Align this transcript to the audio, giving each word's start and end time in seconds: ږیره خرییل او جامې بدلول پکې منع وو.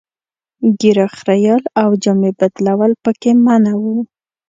ږیره 0.79 1.05
خرییل 1.17 1.63
او 1.81 1.89
جامې 2.03 2.31
بدلول 2.39 2.91
پکې 3.03 3.31
منع 3.45 3.73
وو. 3.81 3.97